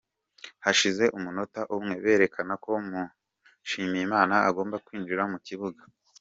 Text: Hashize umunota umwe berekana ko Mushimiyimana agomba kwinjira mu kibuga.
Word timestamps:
Hashize 0.65 1.03
umunota 1.17 1.61
umwe 1.75 1.95
berekana 2.03 2.53
ko 2.63 2.71
Mushimiyimana 2.89 4.35
agomba 4.49 4.75
kwinjira 4.85 5.23
mu 5.33 5.39
kibuga. 5.47 5.81